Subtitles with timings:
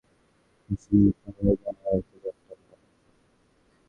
[0.81, 1.91] জি, বাবা।